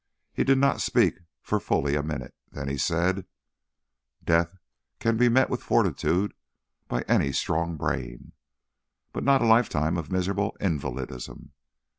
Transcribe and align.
He 0.33 0.43
did 0.43 0.57
not 0.57 0.81
speak 0.81 1.19
for 1.43 1.59
fully 1.59 1.93
a 1.95 2.01
minute. 2.01 2.33
Then 2.51 2.67
he 2.67 2.75
said, 2.79 3.27
"Death 4.23 4.57
can 4.99 5.15
be 5.15 5.29
met 5.29 5.47
with 5.47 5.61
fortitude 5.61 6.33
by 6.87 7.03
any 7.03 7.31
strong 7.31 7.77
brain, 7.77 8.31
but 9.13 9.23
not 9.23 9.43
a 9.43 9.45
lifetime 9.45 9.97
of 9.97 10.11
miserable 10.11 10.57
invalidism. 10.59 11.51